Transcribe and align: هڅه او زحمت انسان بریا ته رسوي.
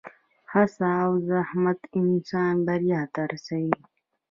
هڅه 0.53 0.87
او 1.03 1.11
زحمت 1.29 1.79
انسان 1.99 2.53
بریا 2.67 3.01
ته 3.13 3.21
رسوي. 3.31 3.75